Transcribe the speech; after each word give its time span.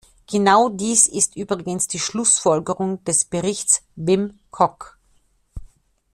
Genau 0.25 0.69
dies 0.69 1.05
ist 1.05 1.35
übrigens 1.35 1.87
die 1.87 1.99
Schlussfolgerung 1.99 3.03
des 3.03 3.23
Berichts 3.23 3.83
Wim 3.95 4.39
Kok. 4.49 4.97